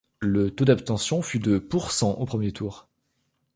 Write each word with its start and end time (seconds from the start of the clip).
Le 0.23 0.49
taux 0.49 0.65
d'abstention 0.65 1.21
fut 1.21 1.37
de 1.37 1.59
% 1.59 2.01
au 2.01 2.25
premier 2.25 2.51
tour. 2.51 2.87